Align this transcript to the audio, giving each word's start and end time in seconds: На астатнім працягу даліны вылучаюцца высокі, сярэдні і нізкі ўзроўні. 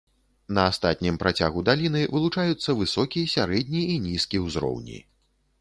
На 0.57 0.61
астатнім 0.69 1.19
працягу 1.23 1.63
даліны 1.69 2.01
вылучаюцца 2.15 2.77
высокі, 2.81 3.21
сярэдні 3.37 3.85
і 3.97 4.03
нізкі 4.09 4.37
ўзроўні. 4.49 4.99